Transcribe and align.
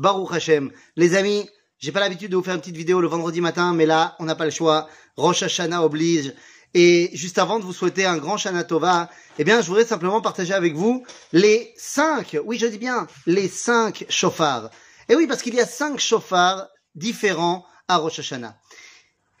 Baruch 0.00 0.32
Hashem. 0.32 0.70
Les 0.96 1.14
amis, 1.14 1.46
j'ai 1.78 1.92
pas 1.92 2.00
l'habitude 2.00 2.30
de 2.30 2.36
vous 2.36 2.42
faire 2.42 2.54
une 2.54 2.60
petite 2.60 2.76
vidéo 2.76 3.02
le 3.02 3.06
vendredi 3.06 3.42
matin, 3.42 3.74
mais 3.74 3.84
là, 3.84 4.16
on 4.18 4.24
n'a 4.24 4.34
pas 4.34 4.46
le 4.46 4.50
choix. 4.50 4.88
Rosh 5.18 5.42
Hashanah 5.42 5.84
oblige. 5.84 6.32
Et 6.72 7.10
juste 7.12 7.36
avant 7.36 7.58
de 7.58 7.64
vous 7.64 7.74
souhaiter 7.74 8.06
un 8.06 8.16
grand 8.16 8.38
Shana 8.38 8.64
Tova, 8.64 9.10
eh 9.38 9.44
bien, 9.44 9.60
je 9.60 9.66
voudrais 9.66 9.84
simplement 9.84 10.22
partager 10.22 10.54
avec 10.54 10.74
vous 10.74 11.04
les 11.32 11.74
cinq, 11.76 12.38
oui, 12.44 12.56
je 12.56 12.66
dis 12.66 12.78
bien, 12.78 13.08
les 13.26 13.46
cinq 13.48 14.06
chauffards. 14.08 14.70
Et 15.10 15.16
oui, 15.16 15.26
parce 15.26 15.42
qu'il 15.42 15.54
y 15.54 15.60
a 15.60 15.66
cinq 15.66 16.00
chauffards 16.00 16.68
différents 16.94 17.66
à 17.86 17.98
Rosh 17.98 18.20
Hashanah. 18.20 18.56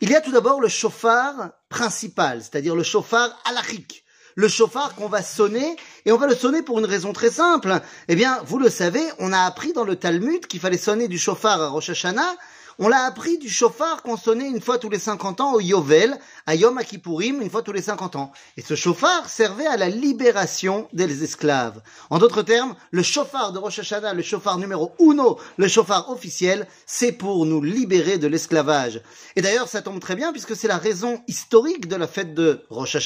Il 0.02 0.10
y 0.10 0.14
a 0.14 0.20
tout 0.20 0.32
d'abord 0.32 0.60
le 0.60 0.68
chauffard 0.68 1.52
principal, 1.70 2.42
c'est-à-dire 2.42 2.74
le 2.74 2.82
chauffard 2.82 3.30
alachique 3.46 4.04
le 4.34 4.48
chauffard 4.48 4.94
qu'on 4.94 5.08
va 5.08 5.22
sonner, 5.22 5.76
et 6.06 6.12
on 6.12 6.16
va 6.16 6.26
le 6.26 6.34
sonner 6.34 6.62
pour 6.62 6.78
une 6.78 6.84
raison 6.84 7.12
très 7.12 7.30
simple. 7.30 7.80
Eh 8.08 8.16
bien, 8.16 8.40
vous 8.46 8.58
le 8.58 8.70
savez, 8.70 9.04
on 9.18 9.32
a 9.32 9.40
appris 9.40 9.72
dans 9.72 9.84
le 9.84 9.96
Talmud 9.96 10.46
qu'il 10.46 10.60
fallait 10.60 10.78
sonner 10.78 11.08
du 11.08 11.18
chauffard 11.18 11.60
à 11.60 11.68
Rosh 11.68 11.90
on 12.82 12.88
l'a 12.88 13.04
appris 13.04 13.36
du 13.36 13.50
chauffard 13.50 14.02
qu'on 14.02 14.16
sonnait 14.16 14.48
une 14.48 14.62
fois 14.62 14.78
tous 14.78 14.88
les 14.88 14.98
50 14.98 15.42
ans 15.42 15.52
au 15.52 15.60
Yovel, 15.60 16.18
à 16.46 16.54
Yom 16.54 16.80
Kippourim, 16.82 17.42
une 17.42 17.50
fois 17.50 17.60
tous 17.62 17.74
les 17.74 17.82
50 17.82 18.16
ans. 18.16 18.32
Et 18.56 18.62
ce 18.62 18.74
chauffard 18.74 19.28
servait 19.28 19.66
à 19.66 19.76
la 19.76 19.90
libération 19.90 20.88
des 20.94 21.22
esclaves. 21.22 21.82
En 22.08 22.18
d'autres 22.18 22.40
termes, 22.40 22.74
le 22.90 23.02
chauffard 23.02 23.52
de 23.52 23.58
Rosh 23.58 23.82
le 24.14 24.22
chauffard 24.22 24.56
numéro 24.56 24.92
uno, 24.98 25.38
le 25.58 25.68
chauffard 25.68 26.08
officiel, 26.08 26.66
c'est 26.86 27.12
pour 27.12 27.44
nous 27.44 27.60
libérer 27.60 28.16
de 28.16 28.26
l'esclavage. 28.26 29.02
Et 29.36 29.42
d'ailleurs, 29.42 29.68
ça 29.68 29.82
tombe 29.82 30.00
très 30.00 30.16
bien 30.16 30.32
puisque 30.32 30.56
c'est 30.56 30.66
la 30.66 30.78
raison 30.78 31.22
historique 31.28 31.86
de 31.86 31.96
la 31.96 32.06
fête 32.06 32.32
de 32.32 32.64
Rosh 32.70 32.96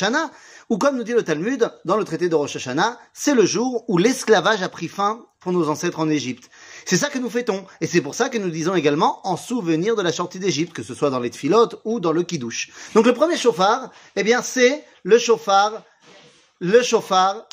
ou 0.70 0.78
comme 0.78 0.96
nous 0.96 1.04
dit 1.04 1.12
le 1.12 1.23
Talmud, 1.23 1.70
dans 1.84 1.96
le 1.96 2.04
traité 2.04 2.28
de 2.28 2.34
Rosh 2.34 2.56
Hashanah, 2.56 2.98
c'est 3.12 3.34
le 3.34 3.45
jour 3.45 3.84
où 3.88 3.98
l'esclavage 3.98 4.62
a 4.62 4.68
pris 4.68 4.88
fin 4.88 5.27
pour 5.41 5.52
nos 5.52 5.68
ancêtres 5.68 6.00
en 6.00 6.09
Égypte. 6.09 6.50
C'est 6.86 6.96
ça 6.96 7.10
que 7.10 7.18
nous 7.18 7.28
fêtons. 7.28 7.66
Et 7.80 7.86
c'est 7.86 8.00
pour 8.00 8.14
ça 8.14 8.28
que 8.30 8.38
nous 8.38 8.50
disons 8.50 8.74
également 8.74 9.27
en 9.27 9.36
souvenir 9.36 9.95
de 9.95 10.02
la 10.02 10.12
sortie 10.12 10.38
d'Égypte, 10.38 10.72
que 10.72 10.82
ce 10.82 10.95
soit 10.95 11.10
dans 11.10 11.20
les 11.20 11.30
tfilotes 11.30 11.80
ou 11.84 12.00
dans 12.00 12.12
le 12.12 12.22
kidouche. 12.22 12.70
Donc 12.94 13.06
le 13.06 13.14
premier 13.14 13.36
chauffard, 13.36 13.91
eh 14.16 14.22
bien, 14.22 14.41
c'est 14.42 14.84
le 15.02 15.19
chauffard, 15.19 15.83
le 16.61 16.83
chauffard 16.83 17.46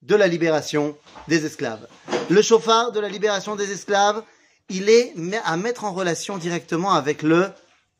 de 0.00 0.16
la 0.16 0.26
libération 0.26 0.96
des 1.28 1.44
esclaves. 1.44 1.86
Le 2.30 2.42
chauffard 2.42 2.92
de 2.92 3.00
la 3.00 3.08
libération 3.08 3.56
des 3.56 3.70
esclaves, 3.70 4.22
il 4.68 4.88
est 4.88 5.14
à 5.44 5.56
mettre 5.56 5.84
en 5.84 5.92
relation 5.92 6.38
directement 6.38 6.92
avec 6.92 7.22
le 7.22 7.50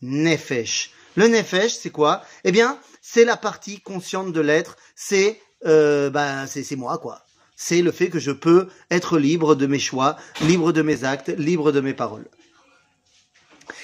nefesh. 0.00 0.90
Le 1.16 1.28
nefesh, 1.28 1.74
c'est 1.74 1.90
quoi? 1.90 2.22
Eh 2.44 2.52
bien, 2.52 2.78
c'est 3.00 3.24
la 3.24 3.36
partie 3.36 3.80
consciente 3.80 4.32
de 4.32 4.40
l'être. 4.40 4.76
C'est, 4.94 5.40
euh, 5.66 6.10
bah, 6.10 6.46
c'est 6.46 6.76
moi, 6.76 6.98
quoi 6.98 7.24
c'est 7.62 7.80
le 7.80 7.92
fait 7.92 8.08
que 8.08 8.18
je 8.18 8.32
peux 8.32 8.68
être 8.90 9.18
libre 9.18 9.54
de 9.54 9.68
mes 9.68 9.78
choix, 9.78 10.16
libre 10.40 10.72
de 10.72 10.82
mes 10.82 11.04
actes, 11.04 11.28
libre 11.28 11.70
de 11.70 11.80
mes 11.80 11.94
paroles. 11.94 12.26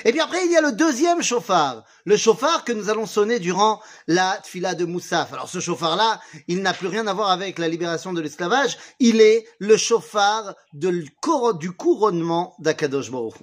Et 0.05 0.11
puis 0.11 0.20
après, 0.20 0.45
il 0.45 0.51
y 0.51 0.57
a 0.57 0.61
le 0.61 0.73
deuxième 0.73 1.23
chauffard, 1.23 1.85
le 2.05 2.17
chauffard 2.17 2.65
que 2.65 2.73
nous 2.73 2.89
allons 2.91 3.07
sonner 3.07 3.39
durant 3.39 3.81
la 4.09 4.41
tfila 4.42 4.75
de 4.75 4.85
Moussaf. 4.85 5.33
Alors 5.33 5.48
ce 5.48 5.61
chauffard-là, 5.61 6.20
il 6.48 6.63
n'a 6.63 6.73
plus 6.73 6.89
rien 6.89 7.07
à 7.07 7.15
voir 7.15 7.31
avec 7.31 7.59
la 7.59 7.69
libération 7.69 8.13
de 8.13 8.20
l'esclavage, 8.20 8.77
il 8.98 9.20
est 9.20 9.47
le 9.61 9.77
chauffard 9.77 10.55
du 10.73 11.73
couronnement 11.73 12.57
d'Akadosh 12.59 13.13
Baruch 13.13 13.37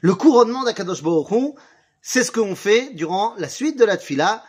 Le 0.00 0.14
couronnement 0.16 0.64
d'Akadosh 0.64 1.02
Baruch 1.04 1.54
c'est 2.02 2.24
ce 2.24 2.32
qu'on 2.32 2.56
fait 2.56 2.90
durant 2.94 3.34
la 3.38 3.48
suite 3.48 3.78
de 3.78 3.84
la 3.84 3.96
tfila, 3.96 4.42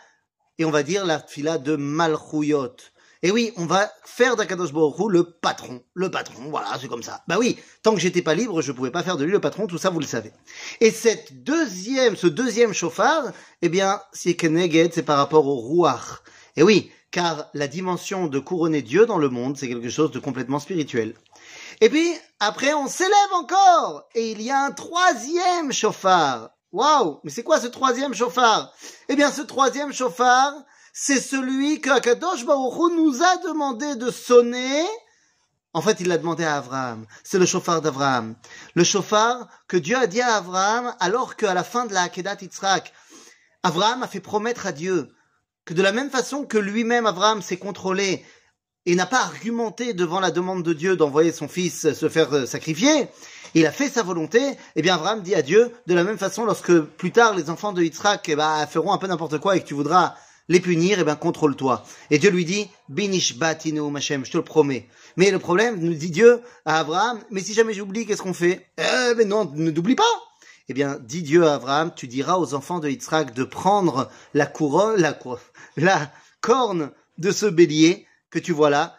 et 0.58 0.64
on 0.64 0.70
va 0.70 0.82
dire 0.82 1.06
la 1.06 1.20
tfila 1.20 1.58
de 1.58 1.76
Malchuyot. 1.76 2.74
Et 3.22 3.30
oui, 3.30 3.52
on 3.56 3.64
va 3.64 3.90
faire 4.04 4.36
d'Akadosh 4.36 4.72
Baruch 4.72 4.96
le 5.08 5.24
patron. 5.24 5.82
Le 5.94 6.10
patron, 6.10 6.50
voilà, 6.50 6.76
c'est 6.78 6.88
comme 6.88 7.02
ça. 7.02 7.22
Bah 7.26 7.36
oui, 7.38 7.58
tant 7.82 7.94
que 7.94 8.00
j'étais 8.00 8.20
pas 8.20 8.34
libre, 8.34 8.60
je 8.60 8.70
pouvais 8.70 8.90
pas 8.90 9.02
faire 9.02 9.16
de 9.16 9.24
lui 9.24 9.32
le 9.32 9.40
patron, 9.40 9.66
tout 9.66 9.78
ça, 9.78 9.88
vous 9.88 10.00
le 10.00 10.04
savez. 10.04 10.30
Et 10.80 10.90
cette 10.90 11.42
deuxième, 11.42 12.16
ce 12.16 12.26
deuxième 12.26 12.74
chauffard, 12.74 13.32
eh 13.62 13.70
bien, 13.70 14.02
c'est 14.12 14.34
Keneged, 14.34 14.92
c'est 14.92 15.04
par 15.04 15.16
rapport 15.16 15.46
au 15.46 15.56
Ruach. 15.56 16.22
Et 16.56 16.62
oui, 16.62 16.90
car 17.10 17.48
la 17.54 17.66
dimension 17.66 18.26
de 18.26 18.38
couronner 18.40 18.82
Dieu 18.82 19.06
dans 19.06 19.18
le 19.18 19.30
monde, 19.30 19.56
c'est 19.56 19.68
quelque 19.68 19.88
chose 19.88 20.10
de 20.10 20.18
complètement 20.18 20.58
spirituel. 20.58 21.14
Et 21.80 21.88
puis, 21.88 22.12
après, 22.40 22.74
on 22.74 22.88
s'élève 22.88 23.32
encore, 23.32 24.06
et 24.14 24.32
il 24.32 24.42
y 24.42 24.50
a 24.50 24.60
un 24.60 24.72
troisième 24.72 25.72
chauffard. 25.72 26.50
Waouh, 26.74 27.20
mais 27.22 27.30
c'est 27.30 27.44
quoi 27.44 27.60
ce 27.60 27.68
troisième 27.68 28.14
chauffard? 28.14 28.74
Eh 29.08 29.14
bien, 29.14 29.30
ce 29.30 29.42
troisième 29.42 29.92
chauffard, 29.92 30.52
c'est 30.92 31.20
celui 31.20 31.80
que 31.80 31.88
Akadosh 31.88 32.44
Baruch 32.44 32.92
nous 32.96 33.22
a 33.22 33.36
demandé 33.36 33.94
de 33.94 34.10
sonner. 34.10 34.84
En 35.72 35.80
fait, 35.80 36.00
il 36.00 36.08
l'a 36.08 36.18
demandé 36.18 36.42
à 36.42 36.56
Abraham. 36.56 37.06
C'est 37.22 37.38
le 37.38 37.46
chauffard 37.46 37.80
d'Abraham. 37.80 38.34
Le 38.74 38.82
chauffard 38.82 39.46
que 39.68 39.76
Dieu 39.76 39.96
a 39.96 40.08
dit 40.08 40.20
à 40.20 40.34
Abraham 40.34 40.96
alors 40.98 41.36
qu'à 41.36 41.54
la 41.54 41.62
fin 41.62 41.86
de 41.86 41.94
la 41.94 42.02
Akedat 42.02 42.38
Yitzhak, 42.40 42.92
Abraham 43.62 44.02
a 44.02 44.08
fait 44.08 44.18
promettre 44.18 44.66
à 44.66 44.72
Dieu 44.72 45.14
que 45.64 45.74
de 45.74 45.82
la 45.82 45.92
même 45.92 46.10
façon 46.10 46.44
que 46.44 46.58
lui-même, 46.58 47.06
Abraham, 47.06 47.40
s'est 47.40 47.56
contrôlé 47.56 48.26
et 48.86 48.94
n'a 48.94 49.06
pas 49.06 49.22
argumenté 49.22 49.94
devant 49.94 50.20
la 50.20 50.30
demande 50.30 50.62
de 50.62 50.72
Dieu 50.72 50.96
d'envoyer 50.96 51.32
son 51.32 51.48
fils 51.48 51.92
se 51.92 52.08
faire 52.08 52.32
euh, 52.34 52.46
sacrifier, 52.46 53.08
il 53.54 53.66
a 53.66 53.72
fait 53.72 53.88
sa 53.88 54.02
volonté, 54.02 54.40
eh 54.74 54.82
bien 54.82 54.96
Abraham 54.96 55.22
dit 55.22 55.34
à 55.34 55.42
Dieu, 55.42 55.70
de 55.86 55.94
la 55.94 56.02
même 56.02 56.18
façon, 56.18 56.44
lorsque 56.44 56.80
plus 56.80 57.12
tard 57.12 57.34
les 57.34 57.50
enfants 57.50 57.72
de 57.72 57.82
Yitzhak 57.82 58.28
eh 58.28 58.36
ben, 58.36 58.66
feront 58.66 58.92
un 58.92 58.98
peu 58.98 59.06
n'importe 59.06 59.38
quoi 59.38 59.56
et 59.56 59.60
que 59.60 59.66
tu 59.66 59.74
voudras 59.74 60.16
les 60.48 60.60
punir, 60.60 60.98
eh 60.98 61.04
bien, 61.04 61.16
contrôle-toi. 61.16 61.84
Et 62.10 62.18
Dieu 62.18 62.30
lui 62.30 62.44
dit, 62.44 62.68
Binish 62.88 63.38
batinu 63.38 63.80
Machem, 63.90 64.24
je 64.24 64.32
te 64.32 64.36
le 64.36 64.44
promets. 64.44 64.88
Mais 65.16 65.30
le 65.30 65.38
problème, 65.38 65.78
nous 65.78 65.94
dit 65.94 66.10
Dieu 66.10 66.40
à 66.64 66.80
Abraham, 66.80 67.20
mais 67.30 67.40
si 67.40 67.54
jamais 67.54 67.74
j'oublie, 67.74 68.04
qu'est-ce 68.06 68.22
qu'on 68.22 68.34
fait? 68.34 68.66
Eh, 68.76 69.14
mais 69.16 69.24
non, 69.24 69.50
ne 69.54 69.70
t'oublie 69.70 69.94
pas 69.94 70.02
Eh 70.68 70.74
bien, 70.74 70.98
dit 71.00 71.22
Dieu 71.22 71.46
à 71.46 71.54
Abraham, 71.54 71.92
tu 71.94 72.08
diras 72.08 72.36
aux 72.36 72.54
enfants 72.54 72.80
de 72.80 72.90
Yitzhak 72.90 73.32
de 73.32 73.44
prendre 73.44 74.10
la 74.34 74.46
couronne, 74.46 75.00
la, 75.00 75.16
la 75.76 76.12
corne 76.40 76.90
de 77.18 77.30
ce 77.30 77.46
bélier 77.46 78.06
que 78.34 78.40
tu 78.40 78.52
vois 78.52 78.68
là, 78.68 78.96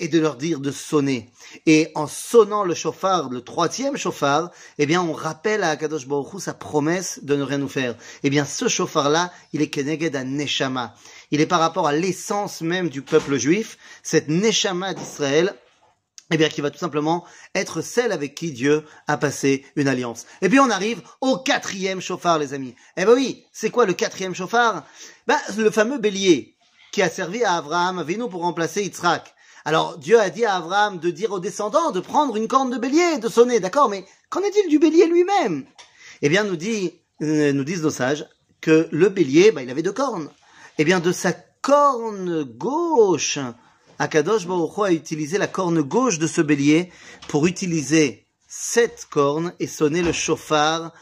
et 0.00 0.08
de 0.08 0.18
leur 0.18 0.36
dire 0.36 0.58
de 0.58 0.72
sonner. 0.72 1.30
Et 1.66 1.92
en 1.94 2.08
sonnant 2.08 2.64
le 2.64 2.74
chauffard, 2.74 3.30
le 3.30 3.40
troisième 3.40 3.96
chauffard, 3.96 4.50
eh 4.78 4.86
bien, 4.86 5.00
on 5.00 5.12
rappelle 5.12 5.62
à 5.62 5.70
Akadosh 5.70 6.08
Baruch 6.08 6.40
sa 6.40 6.54
promesse 6.54 7.20
de 7.22 7.36
ne 7.36 7.42
rien 7.44 7.58
nous 7.58 7.68
faire. 7.68 7.94
Eh 8.24 8.30
bien, 8.30 8.44
ce 8.44 8.66
chauffard-là, 8.66 9.32
il 9.52 9.62
est 9.62 9.70
Keneged 9.70 10.16
à 10.16 10.24
Neshama. 10.24 10.94
Il 11.30 11.40
est 11.40 11.46
par 11.46 11.60
rapport 11.60 11.86
à 11.86 11.92
l'essence 11.92 12.60
même 12.60 12.88
du 12.88 13.02
peuple 13.02 13.36
juif, 13.36 13.78
cette 14.02 14.28
Neshama 14.28 14.92
d'Israël, 14.92 15.54
eh 16.32 16.36
bien, 16.36 16.48
qui 16.48 16.60
va 16.60 16.70
tout 16.70 16.78
simplement 16.78 17.24
être 17.54 17.80
celle 17.80 18.10
avec 18.10 18.34
qui 18.34 18.50
Dieu 18.50 18.84
a 19.06 19.16
passé 19.18 19.64
une 19.76 19.86
alliance. 19.86 20.26
Et 20.42 20.48
puis, 20.48 20.58
on 20.58 20.70
arrive 20.70 21.00
au 21.20 21.38
quatrième 21.38 22.00
chauffard, 22.00 22.40
les 22.40 22.54
amis. 22.54 22.74
Eh 22.96 23.04
ben 23.04 23.14
oui, 23.14 23.44
c'est 23.52 23.70
quoi 23.70 23.86
le 23.86 23.94
quatrième 23.94 24.34
chauffard? 24.34 24.84
Ben, 25.28 25.38
le 25.56 25.70
fameux 25.70 25.98
bélier 25.98 26.57
qui 26.92 27.02
a 27.02 27.10
servi 27.10 27.44
à 27.44 27.56
Abraham 27.56 27.98
Avinu 27.98 28.28
pour 28.28 28.42
remplacer 28.42 28.82
Yitzhak. 28.82 29.34
Alors 29.64 29.98
Dieu 29.98 30.18
a 30.18 30.30
dit 30.30 30.44
à 30.44 30.56
Abraham 30.56 30.98
de 30.98 31.10
dire 31.10 31.32
aux 31.32 31.40
descendants 31.40 31.90
de 31.90 32.00
prendre 32.00 32.36
une 32.36 32.48
corne 32.48 32.70
de 32.70 32.78
bélier, 32.78 33.18
de 33.18 33.28
sonner, 33.28 33.60
d'accord, 33.60 33.88
mais 33.88 34.04
qu'en 34.30 34.40
est-il 34.40 34.68
du 34.68 34.78
bélier 34.78 35.06
lui-même? 35.06 35.66
Eh 36.22 36.28
bien, 36.28 36.44
nous, 36.44 36.56
dit, 36.56 36.94
euh, 37.22 37.52
nous 37.52 37.64
disent 37.64 37.82
nos 37.82 37.90
sages 37.90 38.26
que 38.60 38.88
le 38.90 39.08
bélier, 39.08 39.52
bah, 39.52 39.62
il 39.62 39.70
avait 39.70 39.82
deux 39.82 39.92
cornes. 39.92 40.30
Eh 40.78 40.84
bien, 40.84 41.00
de 41.00 41.12
sa 41.12 41.32
corne 41.32 42.44
gauche, 42.44 43.38
Akadosh 43.98 44.46
Baruch 44.46 44.78
a 44.78 44.92
utilisé 44.92 45.38
la 45.38 45.48
corne 45.48 45.82
gauche 45.82 46.18
de 46.18 46.26
ce 46.26 46.40
bélier 46.40 46.90
pour 47.28 47.46
utiliser 47.46 48.26
cette 48.48 49.06
corne 49.10 49.52
et 49.60 49.66
sonner 49.66 50.02
le 50.02 50.12
chauffard 50.12 50.92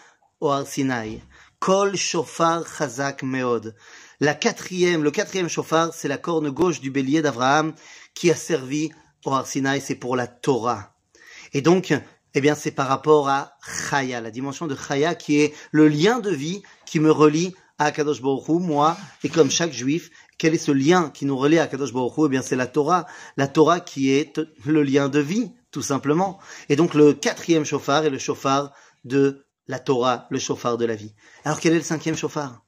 au 0.41 0.51
Arsinaï. 0.51 1.23
Kol 1.61 1.97
chauffard 1.97 2.65
chazak 2.67 3.23
meod. 3.23 3.75
La 4.21 4.35
quatrième, 4.35 5.03
le 5.03 5.11
quatrième 5.11 5.49
chauffard, 5.49 5.93
c'est 5.93 6.09
la 6.09 6.17
corne 6.17 6.49
gauche 6.51 6.81
du 6.81 6.91
bélier 6.91 7.21
d'Abraham 7.21 7.75
qui 8.15 8.31
a 8.31 8.35
servi 8.35 8.91
au 9.27 9.33
Arsinaï, 9.33 9.81
c'est 9.81 9.95
pour 9.95 10.17
la 10.17 10.27
Torah. 10.27 10.95
Et 11.53 11.61
donc, 11.61 11.93
eh 12.35 12.41
bien, 12.41 12.55
c'est 12.55 12.71
par 12.71 12.89
rapport 12.89 13.29
à 13.29 13.59
Chaya, 13.91 14.23
la 14.23 14.31
dimension 14.31 14.67
de 14.67 14.75
Chaya 14.75 15.15
qui 15.15 15.41
est 15.41 15.55
le 15.71 15.89
lien 15.89 16.21
de 16.21 16.31
vie 16.31 16.63
qui 16.87 16.99
me 16.99 17.11
relie 17.11 17.55
à 17.79 17.93
Kadosh 17.93 18.23
Baruch 18.23 18.49
moi, 18.49 18.97
et 19.23 19.29
comme 19.29 19.51
chaque 19.51 19.73
juif, 19.73 20.11
quel 20.39 20.55
est 20.55 20.59
ce 20.59 20.73
lien 20.73 21.11
qui 21.11 21.27
nous 21.27 21.37
relie 21.37 21.59
à 21.59 21.67
Kadosh 21.67 21.93
Baruch 21.93 22.15
Eh 22.25 22.29
bien, 22.29 22.43
c'est 22.43 22.57
la 22.57 22.67
Torah. 22.67 23.07
La 23.37 23.49
Torah 23.49 23.81
qui 23.81 24.11
est 24.11 24.41
le 24.65 24.83
lien 24.83 25.11
de 25.11 25.21
vie, 25.21 25.51
tout 25.71 25.83
simplement. 25.83 26.39
Et 26.71 26.77
donc, 26.77 26.95
le 26.95 27.13
quatrième 27.13 27.65
chauffard 27.65 28.05
est 28.07 28.11
le 28.11 28.19
chauffard 28.19 28.73
de 29.05 29.45
la 29.67 29.79
Torah, 29.79 30.27
le 30.31 30.39
chauffard 30.39 30.79
de 30.79 30.87
la 30.87 30.95
vie. 30.95 31.15
Alors, 31.45 31.61
quel 31.61 31.75
est 31.75 31.79
le 31.79 31.83
cinquième 31.83 32.17
chauffard 32.17 32.66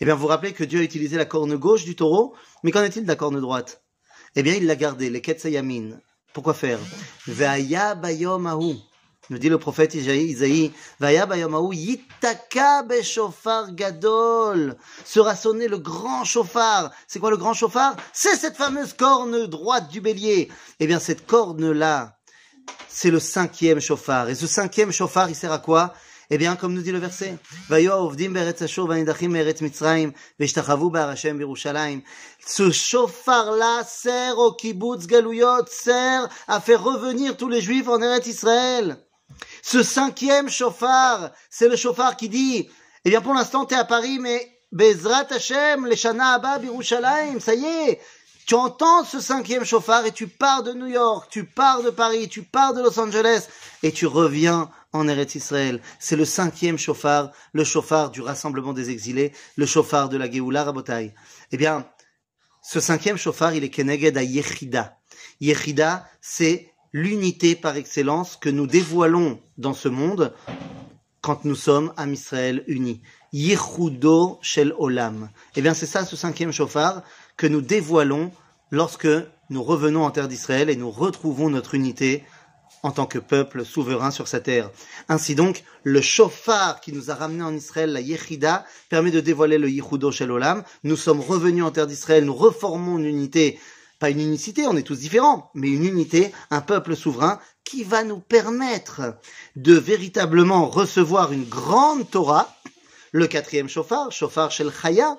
Eh 0.00 0.04
bien, 0.04 0.14
vous 0.14 0.22
vous 0.22 0.26
rappelez 0.26 0.52
que 0.52 0.64
Dieu 0.64 0.80
a 0.80 0.82
utilisé 0.82 1.16
la 1.16 1.24
corne 1.24 1.56
gauche 1.56 1.84
du 1.84 1.96
taureau, 1.96 2.34
mais 2.62 2.70
qu'en 2.70 2.82
est-il 2.82 3.02
de 3.02 3.08
la 3.08 3.16
corne 3.16 3.40
droite? 3.40 3.82
Eh 4.34 4.42
bien, 4.42 4.54
il 4.54 4.66
l'a 4.66 4.76
gardé, 4.76 5.10
les 5.10 5.20
Ketsayamin. 5.20 5.98
Pourquoi 6.32 6.54
faire? 6.54 6.78
Ve'aya 7.26 7.94
bayom 7.94 8.48
nous 9.30 9.38
dit 9.38 9.48
le 9.48 9.58
prophète 9.58 9.94
Isaïe, 9.94 10.72
Vaya 10.98 11.26
bayom 11.26 11.72
yitaka 11.72 12.82
beshofar 12.82 13.72
gadol, 13.72 14.76
sera 15.04 15.36
sonné 15.36 15.68
le 15.68 15.78
grand 15.78 16.24
chauffard. 16.24 16.90
C'est 17.06 17.20
quoi 17.20 17.30
le 17.30 17.36
grand 17.36 17.54
chauffard? 17.54 17.96
C'est 18.12 18.36
cette 18.36 18.56
fameuse 18.56 18.92
corne 18.92 19.46
droite 19.46 19.88
du 19.90 20.00
bélier. 20.00 20.50
Eh 20.80 20.86
bien, 20.86 20.98
cette 20.98 21.24
corne-là, 21.24 22.18
c'est 22.88 23.10
le 23.10 23.20
cinquième 23.20 23.80
chauffard. 23.80 24.28
Et 24.28 24.34
ce 24.34 24.46
cinquième 24.46 24.92
chauffard, 24.92 25.30
il 25.30 25.36
sert 25.36 25.52
à 25.52 25.58
quoi? 25.58 25.94
Eh 26.34 26.38
bien, 26.38 26.56
comme 26.56 26.72
nous 26.72 26.80
dit 26.80 26.92
le 26.92 26.98
verset, 26.98 27.36
ce 32.46 32.70
chauffard-là 32.70 33.84
sert 33.84 34.38
au 34.38 34.52
kibbutz 34.54 35.06
galouyot, 35.06 35.66
sert 35.66 36.30
à 36.48 36.60
faire 36.62 36.82
revenir 36.82 37.36
tous 37.36 37.50
les 37.50 37.60
juifs 37.60 37.86
en 37.86 38.00
Eretz 38.00 38.26
Israël. 38.26 38.96
Ce 39.62 39.82
cinquième 39.82 40.48
chauffard, 40.48 41.32
c'est 41.50 41.68
le 41.68 41.76
chauffard 41.76 42.16
qui 42.16 42.30
dit, 42.30 42.66
eh 43.04 43.10
bien, 43.10 43.20
pour 43.20 43.34
l'instant, 43.34 43.66
tu 43.66 43.74
es 43.74 43.76
à 43.76 43.84
Paris, 43.84 44.18
mais 44.18 44.58
Bezrat 44.72 45.26
Hashem, 45.28 45.84
les 45.84 45.96
Shana 45.96 46.36
Abba, 46.36 46.60
Birushalayim, 46.60 47.40
ça 47.40 47.54
y 47.54 47.66
est, 47.66 48.00
tu 48.46 48.54
entends 48.54 49.04
ce 49.04 49.20
cinquième 49.20 49.66
chauffard 49.66 50.06
et 50.06 50.12
tu 50.12 50.28
pars 50.28 50.62
de 50.62 50.72
New 50.72 50.86
York, 50.86 51.28
tu 51.30 51.44
pars 51.44 51.82
de 51.82 51.90
Paris, 51.90 52.30
tu 52.30 52.42
pars 52.42 52.72
de 52.72 52.80
Los 52.80 52.98
Angeles 52.98 53.48
et 53.82 53.92
tu 53.92 54.06
reviens 54.06 54.70
en 54.92 55.08
Eretz 55.08 55.34
Israël. 55.34 55.80
C'est 55.98 56.16
le 56.16 56.24
cinquième 56.24 56.78
chauffard, 56.78 57.32
le 57.52 57.64
chauffard 57.64 58.10
du 58.10 58.20
rassemblement 58.20 58.72
des 58.72 58.90
exilés, 58.90 59.32
le 59.56 59.66
chauffard 59.66 60.08
de 60.08 60.16
la 60.16 60.30
Géoula 60.30 60.64
Rabotai. 60.64 61.14
Eh 61.50 61.56
bien, 61.56 61.86
ce 62.62 62.80
cinquième 62.80 63.16
chauffard, 63.16 63.54
il 63.54 63.64
est 63.64 63.70
Keneged 63.70 64.16
à 64.16 64.22
Yechida. 64.22 64.98
Yechida, 65.40 66.06
c'est 66.20 66.72
l'unité 66.92 67.56
par 67.56 67.76
excellence 67.76 68.36
que 68.36 68.50
nous 68.50 68.66
dévoilons 68.66 69.40
dans 69.58 69.74
ce 69.74 69.88
monde 69.88 70.34
quand 71.20 71.44
nous 71.44 71.54
sommes 71.54 71.92
à 71.96 72.06
Israël 72.06 72.64
unis. 72.66 73.00
Yehudo 73.32 74.38
Shel 74.42 74.74
Olam. 74.78 75.30
Eh 75.56 75.62
bien, 75.62 75.72
c'est 75.72 75.86
ça 75.86 76.04
ce 76.04 76.16
cinquième 76.16 76.52
chauffard 76.52 77.02
que 77.36 77.46
nous 77.46 77.62
dévoilons 77.62 78.30
lorsque 78.70 79.08
nous 79.48 79.62
revenons 79.62 80.04
en 80.04 80.10
terre 80.10 80.28
d'Israël 80.28 80.70
et 80.70 80.76
nous 80.76 80.90
retrouvons 80.90 81.48
notre 81.48 81.74
unité 81.74 82.24
en 82.82 82.90
tant 82.90 83.06
que 83.06 83.18
peuple 83.18 83.64
souverain 83.64 84.10
sur 84.10 84.28
sa 84.28 84.40
terre. 84.40 84.70
Ainsi 85.08 85.34
donc, 85.34 85.64
le 85.84 86.00
chauffard 86.00 86.80
qui 86.80 86.92
nous 86.92 87.10
a 87.10 87.14
ramenés 87.14 87.44
en 87.44 87.54
Israël, 87.54 87.92
la 87.92 88.00
Yechida, 88.00 88.64
permet 88.88 89.10
de 89.10 89.20
dévoiler 89.20 89.58
le 89.58 89.70
Yehudo 89.70 90.10
Shel 90.10 90.30
Olam. 90.30 90.64
Nous 90.82 90.96
sommes 90.96 91.20
revenus 91.20 91.64
en 91.64 91.70
terre 91.70 91.86
d'Israël, 91.86 92.24
nous 92.24 92.34
reformons 92.34 92.98
une 92.98 93.06
unité, 93.06 93.58
pas 93.98 94.10
une 94.10 94.20
unicité, 94.20 94.66
on 94.66 94.76
est 94.76 94.82
tous 94.82 94.98
différents, 94.98 95.50
mais 95.54 95.68
une 95.68 95.84
unité, 95.84 96.32
un 96.50 96.60
peuple 96.60 96.96
souverain 96.96 97.38
qui 97.64 97.84
va 97.84 98.02
nous 98.02 98.18
permettre 98.18 99.14
de 99.54 99.74
véritablement 99.74 100.66
recevoir 100.66 101.32
une 101.32 101.44
grande 101.44 102.10
Torah, 102.10 102.54
le 103.12 103.26
quatrième 103.28 103.68
chauffard, 103.68 104.10
chauffard 104.10 104.50
Shel 104.50 104.72
Chaya, 104.72 105.18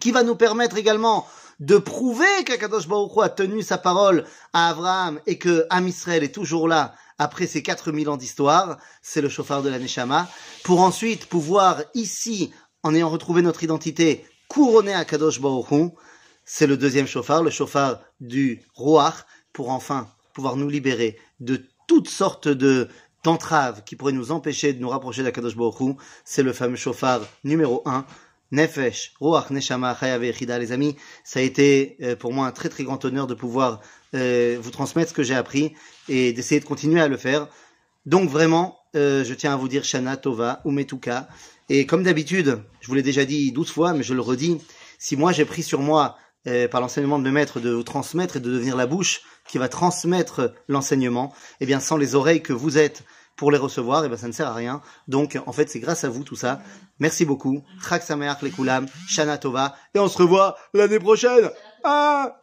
qui 0.00 0.10
va 0.10 0.22
nous 0.22 0.34
permettre 0.34 0.76
également 0.76 1.26
de 1.62 1.78
prouver 1.78 2.42
qu'Akadosh 2.44 2.88
Baruch 2.88 3.12
Hu 3.14 3.22
a 3.22 3.28
tenu 3.28 3.62
sa 3.62 3.78
parole 3.78 4.24
à 4.52 4.70
Abraham 4.70 5.20
et 5.28 5.38
que 5.38 5.64
Am 5.70 5.86
Israël 5.86 6.24
est 6.24 6.34
toujours 6.34 6.66
là 6.66 6.92
après 7.18 7.46
ces 7.46 7.62
4000 7.62 8.08
ans 8.08 8.16
d'histoire, 8.16 8.78
c'est 9.00 9.20
le 9.20 9.28
chauffard 9.28 9.62
de 9.62 9.68
la 9.68 9.78
Neshama, 9.78 10.28
pour 10.64 10.80
ensuite 10.80 11.26
pouvoir 11.26 11.84
ici, 11.94 12.52
en 12.82 12.96
ayant 12.96 13.08
retrouvé 13.08 13.42
notre 13.42 13.62
identité, 13.62 14.26
couronner 14.48 14.92
Akadosh 14.92 15.40
Baruch 15.40 15.70
Hu, 15.70 15.90
c'est 16.44 16.66
le 16.66 16.76
deuxième 16.76 17.06
chauffard, 17.06 17.44
le 17.44 17.50
chauffard 17.50 18.00
du 18.20 18.62
Ruach, 18.74 19.24
pour 19.52 19.70
enfin 19.70 20.08
pouvoir 20.34 20.56
nous 20.56 20.68
libérer 20.68 21.16
de 21.38 21.62
toutes 21.86 22.08
sortes 22.08 22.48
de 22.48 22.88
d'entraves 23.22 23.84
qui 23.84 23.94
pourraient 23.94 24.10
nous 24.10 24.32
empêcher 24.32 24.72
de 24.72 24.80
nous 24.80 24.88
rapprocher 24.88 25.22
d'Akadosh 25.22 25.54
Baruch 25.54 25.96
c'est 26.24 26.42
le 26.42 26.52
fameux 26.52 26.74
chauffard 26.74 27.20
numéro 27.44 27.82
1, 27.86 28.04
Nefesh, 28.52 29.14
Ruach, 29.18 29.50
Neshama, 29.50 29.96
Chayav 29.98 30.22
Echida, 30.22 30.58
les 30.58 30.72
amis, 30.72 30.94
ça 31.24 31.40
a 31.40 31.42
été 31.42 31.96
euh, 32.02 32.16
pour 32.16 32.34
moi 32.34 32.46
un 32.46 32.52
très 32.52 32.68
très 32.68 32.84
grand 32.84 33.02
honneur 33.02 33.26
de 33.26 33.32
pouvoir 33.32 33.80
euh, 34.14 34.58
vous 34.60 34.70
transmettre 34.70 35.08
ce 35.08 35.14
que 35.14 35.22
j'ai 35.22 35.34
appris 35.34 35.72
et 36.10 36.34
d'essayer 36.34 36.60
de 36.60 36.66
continuer 36.66 37.00
à 37.00 37.08
le 37.08 37.16
faire. 37.16 37.48
Donc 38.04 38.28
vraiment, 38.28 38.78
euh, 38.94 39.24
je 39.24 39.32
tiens 39.32 39.54
à 39.54 39.56
vous 39.56 39.68
dire 39.68 39.84
Shana 39.84 40.18
Tova, 40.18 40.60
Umetuka. 40.66 41.28
Et 41.70 41.86
comme 41.86 42.02
d'habitude, 42.02 42.62
je 42.82 42.88
vous 42.88 42.94
l'ai 42.94 43.02
déjà 43.02 43.24
dit 43.24 43.52
douze 43.52 43.70
fois, 43.70 43.94
mais 43.94 44.02
je 44.02 44.12
le 44.12 44.20
redis, 44.20 44.58
si 44.98 45.16
moi 45.16 45.32
j'ai 45.32 45.46
pris 45.46 45.62
sur 45.62 45.80
moi, 45.80 46.16
par 46.72 46.80
l'enseignement 46.80 47.20
de 47.20 47.24
mes 47.24 47.30
maîtres, 47.30 47.60
de 47.60 47.70
vous 47.70 47.84
transmettre 47.84 48.36
et 48.36 48.40
de 48.40 48.50
devenir 48.50 48.76
la 48.76 48.86
bouche 48.86 49.22
qui 49.46 49.58
va 49.58 49.68
transmettre 49.68 50.52
l'enseignement, 50.66 51.32
eh 51.60 51.66
bien 51.66 51.78
sans 51.78 51.96
les 51.96 52.16
oreilles 52.16 52.42
que 52.42 52.52
vous 52.52 52.78
êtes, 52.78 53.04
pour 53.36 53.50
les 53.50 53.58
recevoir, 53.58 54.04
et 54.04 54.08
ben 54.08 54.16
ça 54.16 54.26
ne 54.26 54.32
sert 54.32 54.48
à 54.48 54.54
rien. 54.54 54.80
Donc 55.08 55.38
en 55.46 55.52
fait 55.52 55.68
c'est 55.68 55.80
grâce 55.80 56.04
à 56.04 56.08
vous 56.08 56.24
tout 56.24 56.36
ça. 56.36 56.60
Merci 56.98 57.24
beaucoup. 57.24 57.62
Chak 57.88 58.02
Sameach 58.02 58.42
Lekulam, 58.42 58.86
Shana 59.08 59.38
Tova, 59.38 59.74
et 59.94 59.98
on 59.98 60.08
se 60.08 60.18
revoit 60.18 60.56
l'année 60.74 61.00
prochaine. 61.00 61.50
Ah 61.84 62.38